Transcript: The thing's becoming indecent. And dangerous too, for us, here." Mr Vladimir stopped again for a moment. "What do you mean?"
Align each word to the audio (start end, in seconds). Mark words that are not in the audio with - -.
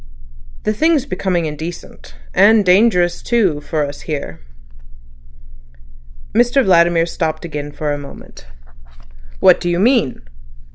The 0.63 0.73
thing's 0.73 1.05
becoming 1.05 1.45
indecent. 1.45 2.15
And 2.33 2.65
dangerous 2.65 3.21
too, 3.21 3.61
for 3.61 3.85
us, 3.85 4.01
here." 4.01 4.39
Mr 6.33 6.63
Vladimir 6.65 7.05
stopped 7.05 7.45
again 7.45 7.71
for 7.71 7.93
a 7.93 7.99
moment. 7.99 8.47
"What 9.41 9.59
do 9.59 9.69
you 9.69 9.77
mean?" 9.77 10.23